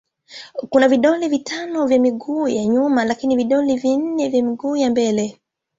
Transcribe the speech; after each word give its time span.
Kuna 0.69 0.87
vidole 0.87 1.27
vitano 1.27 1.87
kwa 1.87 1.99
miguu 1.99 2.47
ya 2.47 2.65
nyuma 2.65 3.05
lakini 3.05 3.35
vidole 3.35 3.75
vinne 3.75 4.29
kwa 4.31 4.41
miguu 4.43 4.75
ya 4.75 4.89
mbele. 4.89 5.39